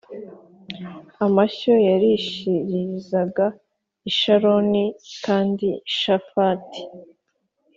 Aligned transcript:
w 1.17 1.19
amashyo 1.27 1.73
yarishirizaga 1.87 3.45
i 4.09 4.11
Sharoni 4.17 4.85
kandi 5.25 5.67
Shafati 5.99 6.81